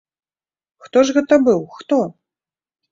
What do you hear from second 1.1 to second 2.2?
ж гэта быў, хто?